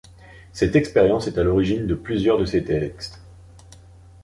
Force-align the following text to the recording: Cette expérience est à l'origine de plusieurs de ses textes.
Cette 0.51 0.75
expérience 0.75 1.27
est 1.27 1.37
à 1.37 1.43
l'origine 1.43 1.85
de 1.85 1.93
plusieurs 1.93 2.39
de 2.39 2.45
ses 2.45 2.63
textes. 2.63 3.21